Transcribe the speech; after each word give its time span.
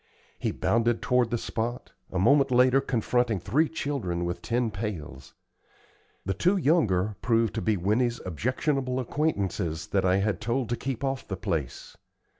He 0.39 0.49
bounded 0.49 0.99
toward 0.99 1.29
the 1.29 1.37
spot, 1.37 1.91
a 2.11 2.17
moment 2.17 2.49
later 2.49 2.81
confronting 2.81 3.39
three 3.39 3.69
children 3.69 4.25
with 4.25 4.41
tin 4.41 4.71
pails. 4.71 5.35
The 6.25 6.33
two 6.33 6.57
younger 6.57 7.17
proved 7.21 7.53
to 7.53 7.61
be 7.61 7.77
Winnie's 7.77 8.19
objectionable 8.25 8.99
acquaintances 8.99 9.85
that 9.89 10.03
I 10.03 10.17
had 10.17 10.41
told 10.41 10.69
to 10.69 10.75
keep 10.75 11.03
off 11.03 11.27
the 11.27 11.37
place. 11.37 11.97